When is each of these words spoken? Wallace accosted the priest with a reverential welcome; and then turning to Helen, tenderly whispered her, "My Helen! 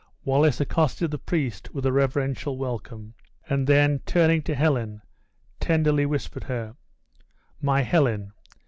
Wallace 0.25 0.59
accosted 0.59 1.11
the 1.11 1.19
priest 1.19 1.75
with 1.75 1.85
a 1.85 1.91
reverential 1.91 2.57
welcome; 2.57 3.13
and 3.47 3.67
then 3.67 3.99
turning 4.07 4.41
to 4.41 4.55
Helen, 4.55 5.03
tenderly 5.59 6.07
whispered 6.07 6.45
her, 6.45 6.75
"My 7.61 7.83
Helen! 7.83 8.31